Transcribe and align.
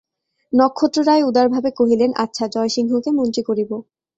নক্ষত্ররায় 0.53 1.23
উদারভাবে 1.23 1.69
কহিলেন, 1.71 2.11
আচ্ছা, 2.17 2.45
জয়সিংহকে 2.47 3.09
মন্ত্রী 3.11 3.41
করিব। 3.43 3.71